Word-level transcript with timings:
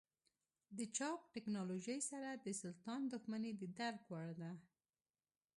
د 0.77 0.79
چاپ 0.97 1.19
ټکنالوژۍ 1.33 1.99
سره 2.09 2.29
د 2.45 2.47
سلطان 2.61 3.01
دښمني 3.13 3.51
د 3.57 3.61
درک 3.79 4.01
وړ 4.11 4.29
ده. 4.41 4.51